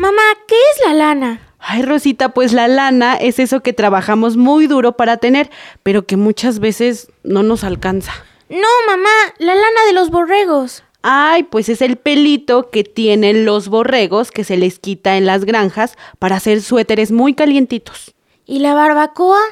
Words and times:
Mamá, 0.00 0.22
¿qué 0.48 0.54
es 0.54 0.86
la 0.86 0.94
lana? 0.94 1.40
Ay, 1.58 1.82
Rosita, 1.82 2.30
pues 2.30 2.54
la 2.54 2.68
lana 2.68 3.16
es 3.16 3.38
eso 3.38 3.60
que 3.60 3.74
trabajamos 3.74 4.38
muy 4.38 4.66
duro 4.66 4.96
para 4.96 5.18
tener, 5.18 5.50
pero 5.82 6.06
que 6.06 6.16
muchas 6.16 6.58
veces 6.58 7.12
no 7.22 7.42
nos 7.42 7.64
alcanza. 7.64 8.10
No, 8.48 8.68
mamá, 8.86 9.10
la 9.36 9.54
lana 9.54 9.84
de 9.86 9.92
los 9.92 10.08
borregos. 10.08 10.84
Ay, 11.02 11.42
pues 11.42 11.68
es 11.68 11.82
el 11.82 11.98
pelito 11.98 12.70
que 12.70 12.82
tienen 12.82 13.44
los 13.44 13.68
borregos 13.68 14.30
que 14.30 14.42
se 14.42 14.56
les 14.56 14.78
quita 14.78 15.18
en 15.18 15.26
las 15.26 15.44
granjas 15.44 15.98
para 16.18 16.36
hacer 16.36 16.62
suéteres 16.62 17.12
muy 17.12 17.34
calientitos. 17.34 18.14
¿Y 18.46 18.60
la 18.60 18.72
barbacoa? 18.72 19.42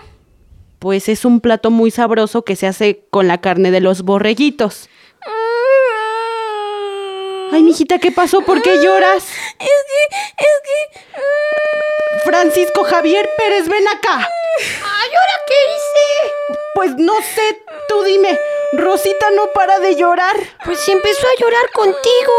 Pues 0.79 1.11
es 1.11 1.27
un 1.27 1.41
plato 1.41 1.71
muy 1.71 1.91
sabroso 1.91 2.43
que 2.43 2.57
se 2.57 2.67
hace 2.67 3.05
con 3.11 3.29
la 3.29 3.43
carne 3.43 3.71
de 3.71 3.83
los 3.83 4.01
borreguitos. 4.01 4.89
Ay, 7.51 7.63
mijita, 7.63 7.99
¿qué 7.99 8.13
pasó? 8.13 8.43
¿Por 8.43 8.61
qué 8.63 8.83
lloras? 8.83 9.25
Es 9.59 9.69
que, 9.89 10.17
es 10.37 10.61
que... 10.65 11.01
Francisco 12.25 12.85
Javier 12.85 13.29
Pérez, 13.37 13.69
ven 13.69 13.89
acá. 13.89 14.17
Ay, 14.19 15.09
¿ahora 15.09 15.33
qué 15.47 15.55
hice? 15.75 16.33
Pues 16.75 16.97
no 16.97 17.15
sé, 17.23 17.63
tú 17.89 18.03
dime. 18.03 18.39
Rosita 18.73 19.31
no 19.31 19.51
para 19.53 19.79
de 19.79 19.97
llorar. 19.97 20.37
Pues 20.65 20.81
si 20.81 20.93
empezó 20.93 21.27
a 21.27 21.41
llorar 21.41 21.71
contigo. 21.73 22.33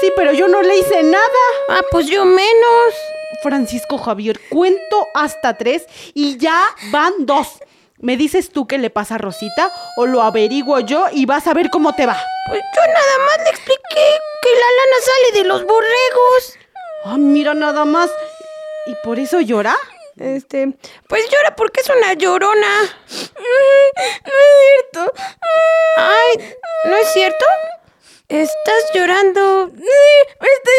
Sí, 0.00 0.12
pero 0.16 0.32
yo 0.32 0.48
no 0.48 0.62
le 0.62 0.76
hice 0.78 1.02
nada. 1.02 1.44
Ah, 1.68 1.82
pues 1.90 2.06
yo 2.06 2.24
menos. 2.24 2.94
Francisco 3.42 3.98
Javier, 3.98 4.40
cuento 4.48 5.08
hasta 5.14 5.58
tres 5.58 5.84
y 6.14 6.38
ya 6.38 6.74
van 6.90 7.26
dos. 7.26 7.60
¿Me 7.98 8.16
dices 8.16 8.50
tú 8.50 8.66
qué 8.66 8.78
le 8.78 8.90
pasa 8.90 9.14
a 9.14 9.18
Rosita 9.18 9.70
o 9.96 10.06
lo 10.06 10.22
averiguo 10.22 10.80
yo 10.80 11.06
y 11.12 11.26
vas 11.26 11.46
a 11.46 11.54
ver 11.54 11.70
cómo 11.70 11.94
te 11.94 12.06
va? 12.06 12.16
Pues 12.48 12.60
yo 12.60 12.82
nada 12.92 13.18
más 13.26 13.38
le 13.44 13.50
expliqué 13.50 14.18
que 14.42 14.50
la 14.50 14.58
lana 14.58 14.96
sale 15.04 15.38
de 15.42 15.48
los 15.48 15.64
borregos. 15.64 16.58
Ah, 17.04 17.16
mira 17.18 17.54
nada 17.54 17.84
más. 17.84 18.10
¿Y 18.86 18.94
por 19.04 19.18
eso 19.18 19.40
llora? 19.40 19.76
Este, 20.18 20.76
pues 21.08 21.24
llora 21.30 21.56
porque 21.56 21.80
es 21.80 21.88
una 21.90 22.12
llorona. 22.14 22.66
No 24.26 24.40
es 24.40 24.90
cierto. 24.92 25.12
Ay, 25.96 26.54
¿no 26.84 26.96
es 26.96 27.12
cierto? 27.12 27.44
Estás 28.28 28.84
llorando. 28.94 29.70
Sí, 29.70 29.82
me 30.40 30.48
estoy. 30.48 30.73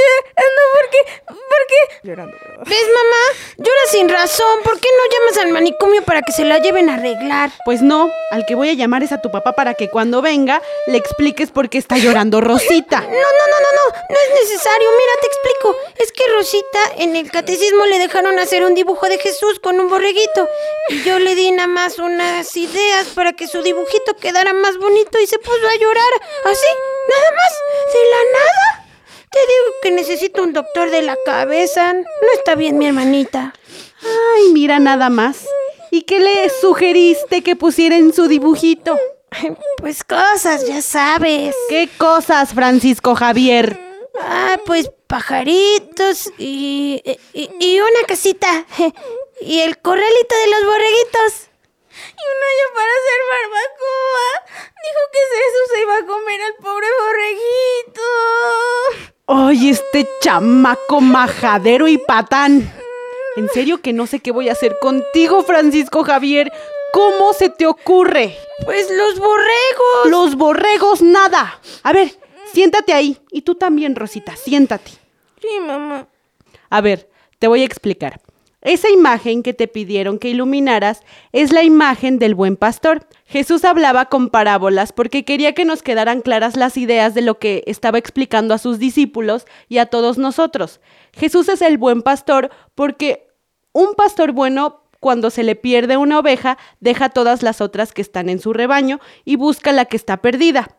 Llorando. 2.04 2.38
¿Ves, 2.66 2.88
mamá? 2.88 3.40
Llora 3.58 3.86
sin 3.92 4.10
razón. 4.10 4.62
¿Por 4.64 4.80
qué 4.80 4.88
no 4.96 5.04
llamas 5.14 5.38
al 5.46 5.52
manicomio 5.52 6.04
para 6.04 6.22
que 6.22 6.32
se 6.32 6.46
la 6.46 6.60
lleven 6.60 6.90
a 6.90 6.96
arreglar? 6.96 7.52
Pues 7.66 7.82
no, 7.82 8.10
al 8.32 8.46
que 8.46 8.56
voy 8.56 8.70
a 8.70 8.74
llamar 8.74 9.04
es 9.04 9.12
a 9.12 9.22
tu 9.22 9.32
papá 9.32 9.54
para 9.54 9.74
que 9.74 9.90
cuando 9.90 10.22
venga 10.22 10.62
le 10.88 10.98
expliques 10.98 11.52
por 11.52 11.70
qué 11.70 11.78
está 11.78 11.98
llorando 11.98 12.42
Rosita. 12.42 13.02
No, 13.16 13.32
no, 13.32 13.48
no, 13.48 13.60
no, 13.60 13.72
no. 13.72 13.98
No 14.10 14.16
es 14.16 14.42
necesario. 14.42 14.90
Mira, 14.92 15.12
te 15.22 15.28
explico. 15.28 15.76
Es 15.98 16.12
que 16.12 16.24
Rosita 16.36 16.80
en 16.98 17.16
el 17.16 17.32
catecismo 17.32 17.86
le 17.86 18.00
dejaron 18.00 18.38
hacer 18.40 18.64
un 18.64 18.76
dibujo 18.76 19.08
de 19.08 19.18
Jesús 19.18 19.60
con 19.60 19.80
un 19.80 19.90
borreguito. 19.90 20.48
Y 20.90 21.04
yo 21.04 21.20
le 21.20 21.36
di 21.36 21.52
nada 21.52 21.68
más 21.68 21.98
unas 21.98 22.56
ideas 22.58 23.08
para 23.16 23.34
que 23.34 23.48
su 23.48 23.62
dibujito 23.62 24.16
quedara 24.16 24.54
más 24.54 24.78
bonito 24.78 25.20
y 25.20 25.28
se 25.28 25.40
puso 25.40 25.68
a 25.68 25.76
llorar. 25.76 26.14
Así, 26.46 26.68
nada 27.10 27.32
más. 27.32 27.94
¿De 27.94 28.10
la 28.10 28.40
nada? 28.40 28.85
Te 29.36 29.42
digo 29.42 29.76
que 29.82 29.92
necesito 29.92 30.44
un 30.44 30.54
doctor 30.54 30.90
de 30.90 31.02
la 31.02 31.18
cabeza. 31.26 31.92
No 31.92 32.32
está 32.36 32.56
bien 32.56 32.78
mi 32.78 32.88
hermanita. 32.88 33.54
Ay, 34.02 34.54
mira 34.54 34.80
nada 34.80 35.10
más. 35.10 35.46
¿Y 35.92 36.04
qué 36.04 36.22
le 36.22 36.50
sugeriste 36.50 37.44
que 37.44 37.58
pusiera 37.58 37.98
en 37.98 38.14
su 38.14 38.30
dibujito? 38.30 38.98
Pues 39.80 40.06
cosas, 40.06 40.66
ya 40.66 40.82
sabes. 40.82 41.54
¿Qué 41.68 41.90
cosas, 41.98 42.54
Francisco 42.54 43.14
Javier? 43.14 43.78
Ah, 44.22 44.58
pues 44.66 44.90
pajaritos 45.08 46.32
y, 46.38 47.02
y, 47.34 47.50
y 47.60 47.80
una 47.82 48.08
casita. 48.08 48.66
Y 49.42 49.60
el 49.60 49.78
corralito 49.80 50.36
de 50.38 50.48
los 50.48 50.66
borreguitos. 50.66 51.50
Y 51.92 52.24
un 52.32 52.40
hoyo 52.48 52.68
para 52.74 52.92
hacer 53.00 53.20
barbacoa. 53.34 54.30
Dijo 54.82 55.02
que 55.12 55.20
eso 55.20 55.74
se 55.74 55.82
iba 55.82 55.98
a 55.98 56.06
comer 56.06 56.42
al 56.42 56.56
pobre 56.64 56.88
borreguito. 57.02 58.02
Ay, 59.28 59.70
este 59.70 60.08
chamaco 60.22 61.02
majadero 61.02 61.88
y 61.88 61.98
patán. 61.98 62.72
En 63.38 63.50
serio 63.50 63.82
que 63.82 63.92
no 63.92 64.06
sé 64.06 64.20
qué 64.20 64.30
voy 64.30 64.50
a 64.50 64.52
hacer 64.52 64.78
contigo, 64.80 65.42
Francisco 65.42 66.04
Javier. 66.04 66.52
¿Cómo 66.94 67.34
se 67.34 67.50
te 67.50 67.66
ocurre? 67.66 68.38
Pues 68.66 68.88
los 68.92 69.18
borregos. 69.18 70.10
Los 70.10 70.36
borregos, 70.36 71.02
nada. 71.02 71.60
A 71.82 71.92
ver, 71.92 72.12
siéntate 72.54 72.94
ahí. 72.94 73.18
Y 73.32 73.42
tú 73.42 73.56
también, 73.56 73.96
Rosita, 73.96 74.36
siéntate. 74.36 74.92
Sí, 75.42 75.60
mamá. 75.60 76.08
A 76.70 76.82
ver, 76.82 77.10
te 77.40 77.48
voy 77.48 77.64
a 77.64 77.66
explicar. 77.66 78.22
Esa 78.66 78.90
imagen 78.90 79.44
que 79.44 79.54
te 79.54 79.68
pidieron 79.68 80.18
que 80.18 80.30
iluminaras 80.30 81.04
es 81.32 81.54
la 81.54 81.62
imagen 81.62 82.18
del 82.18 82.34
buen 82.34 82.58
pastor. 82.58 83.08
Jesús 83.28 83.64
hablaba 83.64 84.06
con 84.06 84.32
parábolas 84.32 84.92
porque 84.92 85.24
quería 85.24 85.54
que 85.54 85.66
nos 85.66 85.84
quedaran 85.84 86.22
claras 86.22 86.56
las 86.58 86.76
ideas 86.76 87.14
de 87.14 87.22
lo 87.22 87.38
que 87.38 87.64
estaba 87.68 88.00
explicando 88.00 88.56
a 88.56 88.58
sus 88.58 88.80
discípulos 88.80 89.46
y 89.70 89.78
a 89.78 89.86
todos 89.86 90.18
nosotros. 90.18 90.82
Jesús 91.14 91.48
es 91.48 91.62
el 91.62 91.78
buen 91.78 92.02
pastor 92.02 92.50
porque 92.74 93.28
un 93.72 93.94
pastor 93.94 94.32
bueno 94.32 94.82
cuando 95.00 95.30
se 95.30 95.44
le 95.44 95.56
pierde 95.56 95.98
una 95.98 96.18
oveja, 96.18 96.58
deja 96.80 97.10
todas 97.10 97.44
las 97.44 97.62
otras 97.62 97.94
que 97.94 98.02
están 98.02 98.30
en 98.30 98.40
su 98.40 98.52
rebaño 98.52 99.00
y 99.26 99.36
busca 99.36 99.74
la 99.74 99.86
que 99.86 99.98
está 99.98 100.18
perdida. 100.18 100.76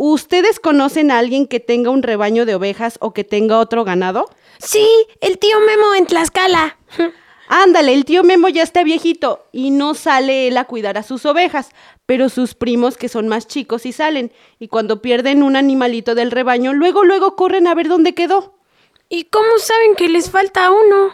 ¿Ustedes 0.00 0.60
conocen 0.60 1.10
a 1.10 1.18
alguien 1.18 1.48
que 1.48 1.58
tenga 1.58 1.90
un 1.90 2.04
rebaño 2.04 2.46
de 2.46 2.54
ovejas 2.54 2.98
o 3.00 3.12
que 3.12 3.24
tenga 3.24 3.58
otro 3.58 3.82
ganado? 3.82 4.30
Sí, 4.60 4.86
el 5.20 5.38
tío 5.38 5.58
Memo 5.58 5.92
en 5.96 6.06
Tlaxcala. 6.06 6.78
Ándale, 7.48 7.94
el 7.94 8.04
tío 8.04 8.22
Memo 8.22 8.48
ya 8.48 8.62
está 8.62 8.84
viejito 8.84 9.44
y 9.50 9.72
no 9.72 9.94
sale 9.94 10.46
él 10.46 10.56
a 10.56 10.66
cuidar 10.66 10.98
a 10.98 11.02
sus 11.02 11.26
ovejas, 11.26 11.70
pero 12.06 12.28
sus 12.28 12.54
primos 12.54 12.96
que 12.96 13.08
son 13.08 13.26
más 13.26 13.48
chicos 13.48 13.82
sí 13.82 13.90
salen, 13.90 14.30
y 14.60 14.68
cuando 14.68 15.02
pierden 15.02 15.42
un 15.42 15.56
animalito 15.56 16.14
del 16.14 16.30
rebaño, 16.30 16.74
luego, 16.74 17.02
luego 17.02 17.34
corren 17.34 17.66
a 17.66 17.74
ver 17.74 17.88
dónde 17.88 18.14
quedó. 18.14 18.54
¿Y 19.08 19.24
cómo 19.24 19.58
saben 19.58 19.96
que 19.96 20.08
les 20.08 20.30
falta 20.30 20.70
uno? 20.70 21.10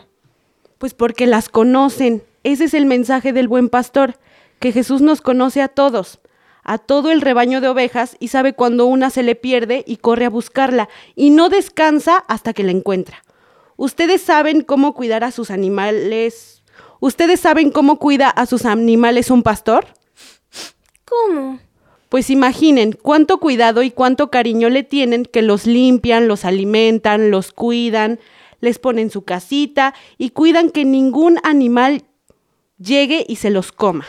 Pues 0.77 0.93
porque 0.93 1.27
las 1.27 1.49
conocen. 1.49 2.23
Ese 2.43 2.65
es 2.65 2.75
el 2.75 2.85
mensaje 2.85 3.33
del 3.33 3.49
buen 3.49 3.71
pastor, 3.71 4.19
que 4.61 4.73
Jesús 4.73 5.01
nos 5.01 5.23
conoce 5.23 5.63
a 5.63 5.69
todos, 5.69 6.21
a 6.65 6.79
todo 6.79 7.13
el 7.13 7.21
rebaño 7.21 7.61
de 7.61 7.69
ovejas 7.69 8.17
y 8.19 8.29
sabe 8.29 8.55
cuando 8.55 8.87
una 8.87 9.11
se 9.11 9.23
le 9.23 9.35
pierde 9.35 9.85
y 9.87 9.99
corre 9.99 10.25
a 10.25 10.31
buscarla 10.31 10.89
y 11.15 11.31
no 11.31 11.51
descansa 11.51 12.25
hasta 12.27 12.53
que 12.53 12.65
la 12.65 12.73
encuentra. 12.73 13.23
¿Ustedes 13.77 14.23
saben 14.23 14.63
cómo 14.63 14.95
cuidar 14.95 15.25
a 15.25 15.31
sus 15.31 15.51
animales? 15.51 16.63
¿Ustedes 17.01 17.41
saben 17.41 17.71
cómo 17.71 17.99
cuida 17.99 18.31
a 18.31 18.47
sus 18.47 18.65
animales 18.65 19.31
un 19.31 19.43
pastor? 19.43 19.87
¿Cómo? 21.05 21.59
Pues 22.09 22.31
imaginen 22.31 22.93
cuánto 22.93 23.41
cuidado 23.41 23.83
y 23.83 23.91
cuánto 23.91 24.31
cariño 24.31 24.71
le 24.71 24.85
tienen 24.85 25.25
que 25.25 25.43
los 25.43 25.67
limpian, 25.67 26.29
los 26.29 26.45
alimentan, 26.45 27.31
los 27.31 27.53
cuidan, 27.53 28.21
les 28.61 28.79
ponen 28.79 29.11
su 29.11 29.25
casita 29.25 29.95
y 30.17 30.31
cuidan 30.31 30.71
que 30.71 30.85
ningún 30.85 31.39
animal 31.43 32.05
llegue 32.79 33.25
y 33.29 33.37
se 33.37 33.51
los 33.51 33.73
coma. 33.73 34.07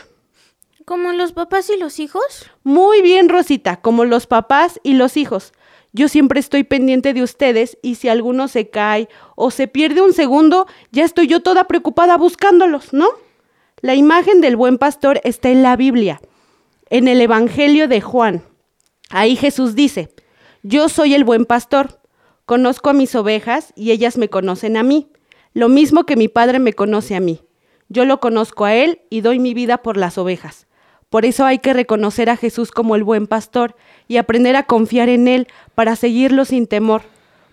¿Como 0.86 1.14
los 1.14 1.32
papás 1.32 1.72
y 1.72 1.80
los 1.80 2.00
hijos? 2.00 2.46
Muy 2.64 3.02
bien, 3.02 3.28
Rosita, 3.28 3.78
como 3.78 4.06
los 4.06 4.28
papás 4.28 4.80
y 4.84 4.94
los 4.94 5.18
hijos. 5.18 5.52
yo 5.94 6.10
siempre 6.10 6.40
estoy 6.40 6.64
pendiente 6.64 7.14
de 7.14 7.24
ustedes 7.24 7.80
y 7.82 7.96
si 7.96 8.08
alguno 8.08 8.48
se 8.48 8.70
cae 8.70 9.10
o 9.36 9.50
se 9.50 9.68
pierde 9.68 10.02
un 10.02 10.14
segundo, 10.14 10.68
ya 10.92 11.04
estoy 11.04 11.26
yo 11.26 11.42
toda 11.42 11.68
preocupada 11.68 12.18
buscándolos, 12.18 12.94
¿no? 12.94 13.08
La 13.82 13.96
imagen 13.96 14.42
del 14.42 14.58
buen 14.58 14.78
pastor 14.78 15.22
está 15.24 15.50
en 15.50 15.64
la 15.64 15.76
Biblia, 15.76 16.22
en 16.92 17.08
el 17.08 17.20
Evangelio 17.20 17.88
de 17.88 18.02
Juan. 18.02 18.44
Ahí 19.10 19.36
Jesús 19.38 19.74
dice, 19.74 20.14
yo 20.62 20.88
soy 20.90 21.16
el 21.16 21.24
buen 21.24 21.46
pastor, 21.46 22.00
conozco 22.46 22.92
a 22.92 22.94
mis 22.94 23.16
ovejas 23.16 23.74
y 23.76 23.90
ellas 23.90 24.18
me 24.18 24.30
conocen 24.30 24.78
a 24.78 24.84
mí, 24.84 25.08
lo 25.54 25.68
mismo 25.68 26.06
que 26.06 26.16
mi 26.16 26.28
Padre 26.28 26.60
me 26.60 26.74
conoce 26.74 27.16
a 27.16 27.22
mí. 27.22 27.42
Yo 27.90 28.06
lo 28.06 28.20
conozco 28.20 28.66
a 28.66 28.76
Él 28.76 29.02
y 29.10 29.22
doy 29.22 29.40
mi 29.40 29.56
vida 29.56 29.82
por 29.82 29.98
las 29.98 30.18
ovejas. 30.20 30.68
Por 31.16 31.24
eso 31.24 31.46
hay 31.46 31.60
que 31.60 31.72
reconocer 31.72 32.30
a 32.30 32.36
Jesús 32.36 32.72
como 32.72 32.94
el 32.98 33.06
buen 33.06 33.26
pastor 33.26 33.78
y 34.10 34.18
aprender 34.18 34.58
a 34.58 34.64
confiar 34.64 35.08
en 35.08 35.30
Él 35.30 35.48
para 35.74 35.96
seguirlo 35.96 36.44
sin 36.44 36.68
temor, 36.68 37.04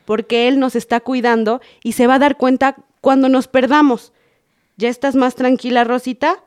porque 0.05 0.49
Él 0.49 0.59
nos 0.59 0.75
está 0.75 0.99
cuidando 0.99 1.61
y 1.85 1.93
se 1.93 2.09
va 2.09 2.17
a 2.17 2.19
dar 2.19 2.37
cuenta 2.37 2.75
cuando 3.01 3.29
nos 3.29 3.47
perdamos. 3.47 4.13
¿Ya 4.79 4.89
estás 4.89 5.15
más 5.15 5.37
tranquila, 5.37 5.85
Rosita? 5.85 6.43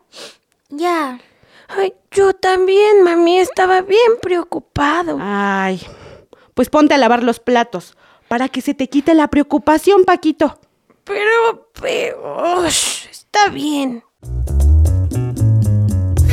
Ya. 0.68 1.22
Ay, 1.70 1.94
yo 2.12 2.34
también, 2.34 3.02
mami, 3.02 3.40
estaba 3.40 3.80
bien 3.80 4.20
preocupado. 4.22 5.18
Ay, 5.22 5.82
pues 6.54 6.70
ponte 6.70 6.96
a 6.96 6.98
lavar 6.98 7.24
los 7.24 7.40
platos 7.40 7.96
para 8.28 8.50
que 8.50 8.60
se 8.60 8.74
te 8.74 8.90
quite 8.90 9.14
la 9.14 9.30
preocupación, 9.30 10.04
Paquito. 10.04 10.60
Pero, 11.06 11.70
pero, 11.80 12.66
está 12.66 13.48
bien. 13.54 14.04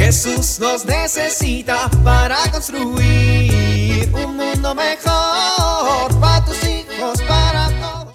Jesús 0.04 0.58
nos 0.58 0.84
necesita 0.84 1.88
para 2.02 2.36
construir 2.50 4.10
un 4.12 4.36
mundo 4.36 4.74
mejor 4.74 6.20
para 6.20 6.44
tus 6.44 6.60
hijos, 6.64 7.22
para 7.22 7.68
todos. 7.80 8.12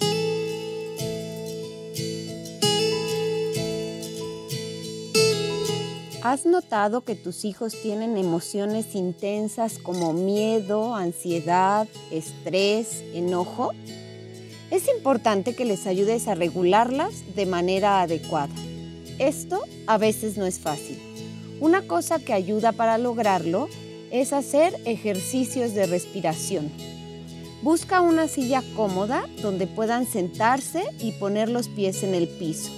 ¿Has 6.22 6.44
notado 6.44 7.00
que 7.00 7.14
tus 7.14 7.46
hijos 7.46 7.72
tienen 7.80 8.18
emociones 8.18 8.94
intensas 8.94 9.78
como 9.78 10.12
miedo, 10.12 10.94
ansiedad, 10.94 11.88
estrés, 12.10 13.02
enojo? 13.14 13.72
Es 14.70 14.88
importante 14.94 15.56
que 15.56 15.64
les 15.64 15.86
ayudes 15.86 16.28
a 16.28 16.34
regularlas 16.34 17.34
de 17.34 17.46
manera 17.46 18.02
adecuada. 18.02 18.54
Esto 19.18 19.64
a 19.86 19.96
veces 19.96 20.36
no 20.36 20.44
es 20.44 20.60
fácil. 20.60 21.07
Una 21.60 21.82
cosa 21.82 22.20
que 22.20 22.32
ayuda 22.32 22.70
para 22.70 22.98
lograrlo 22.98 23.68
es 24.12 24.32
hacer 24.32 24.74
ejercicios 24.84 25.74
de 25.74 25.86
respiración. 25.86 26.70
Busca 27.62 28.00
una 28.00 28.28
silla 28.28 28.62
cómoda 28.76 29.26
donde 29.42 29.66
puedan 29.66 30.06
sentarse 30.06 30.84
y 31.00 31.12
poner 31.12 31.48
los 31.48 31.68
pies 31.68 32.04
en 32.04 32.14
el 32.14 32.28
piso. 32.28 32.70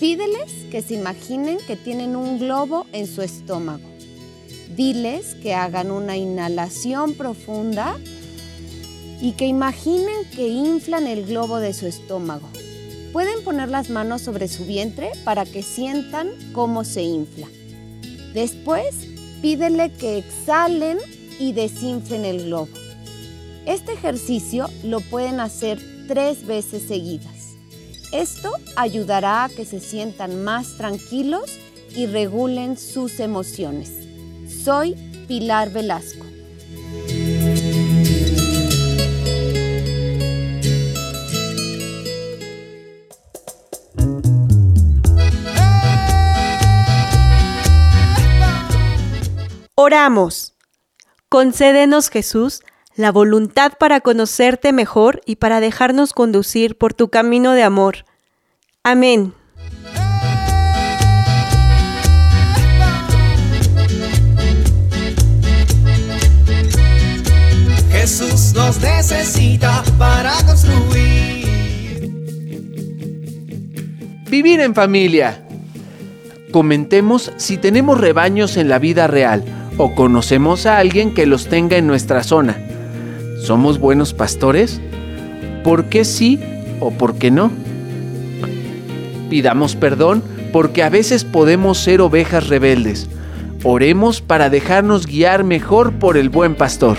Pídeles 0.00 0.50
que 0.70 0.80
se 0.80 0.94
imaginen 0.94 1.58
que 1.66 1.76
tienen 1.76 2.16
un 2.16 2.38
globo 2.38 2.86
en 2.92 3.06
su 3.06 3.20
estómago. 3.20 3.86
Diles 4.74 5.34
que 5.34 5.52
hagan 5.52 5.90
una 5.90 6.16
inhalación 6.16 7.12
profunda 7.12 7.98
y 9.20 9.32
que 9.32 9.46
imaginen 9.46 10.24
que 10.34 10.48
inflan 10.48 11.06
el 11.06 11.26
globo 11.26 11.58
de 11.58 11.74
su 11.74 11.86
estómago. 11.86 12.48
Pueden 13.12 13.44
poner 13.44 13.68
las 13.68 13.90
manos 13.90 14.22
sobre 14.22 14.48
su 14.48 14.64
vientre 14.64 15.10
para 15.24 15.44
que 15.44 15.62
sientan 15.62 16.30
cómo 16.54 16.84
se 16.84 17.02
infla. 17.02 17.48
Después, 18.34 18.94
pídele 19.42 19.92
que 19.92 20.18
exhalen 20.18 20.98
y 21.38 21.52
desinflen 21.52 22.24
el 22.24 22.44
globo. 22.46 22.68
Este 23.66 23.92
ejercicio 23.92 24.68
lo 24.84 25.00
pueden 25.00 25.40
hacer 25.40 25.80
tres 26.06 26.46
veces 26.46 26.82
seguidas. 26.86 27.56
Esto 28.12 28.52
ayudará 28.76 29.44
a 29.44 29.48
que 29.48 29.64
se 29.64 29.80
sientan 29.80 30.42
más 30.42 30.76
tranquilos 30.76 31.58
y 31.94 32.06
regulen 32.06 32.76
sus 32.76 33.20
emociones. 33.20 33.92
Soy 34.64 34.94
Pilar 35.28 35.70
Velasco. 35.70 36.29
Oramos. 49.82 50.52
Concédenos, 51.30 52.10
Jesús, 52.10 52.60
la 52.96 53.10
voluntad 53.10 53.72
para 53.80 54.02
conocerte 54.02 54.74
mejor 54.74 55.22
y 55.24 55.36
para 55.36 55.58
dejarnos 55.60 56.12
conducir 56.12 56.76
por 56.76 56.92
tu 56.92 57.08
camino 57.08 57.54
de 57.54 57.62
amor. 57.62 58.04
Amén. 58.82 59.32
Jesús 67.90 68.52
nos 68.52 68.78
necesita 68.82 69.82
para 69.96 70.34
construir. 70.44 72.10
Vivir 74.28 74.60
en 74.60 74.74
familia. 74.74 75.42
Comentemos 76.52 77.32
si 77.38 77.56
tenemos 77.56 77.98
rebaños 77.98 78.58
en 78.58 78.68
la 78.68 78.78
vida 78.78 79.06
real 79.06 79.59
o 79.82 79.94
conocemos 79.94 80.66
a 80.66 80.76
alguien 80.76 81.14
que 81.14 81.24
los 81.24 81.46
tenga 81.46 81.78
en 81.78 81.86
nuestra 81.86 82.22
zona. 82.22 82.58
¿Somos 83.42 83.78
buenos 83.78 84.12
pastores? 84.12 84.78
¿Por 85.64 85.86
qué 85.86 86.04
sí 86.04 86.38
o 86.80 86.90
por 86.90 87.14
qué 87.14 87.30
no? 87.30 87.50
Pidamos 89.30 89.76
perdón 89.76 90.22
porque 90.52 90.82
a 90.82 90.90
veces 90.90 91.24
podemos 91.24 91.78
ser 91.78 92.02
ovejas 92.02 92.48
rebeldes. 92.48 93.08
Oremos 93.64 94.20
para 94.20 94.50
dejarnos 94.50 95.06
guiar 95.06 95.44
mejor 95.44 95.92
por 95.92 96.18
el 96.18 96.28
buen 96.28 96.56
pastor. 96.56 96.98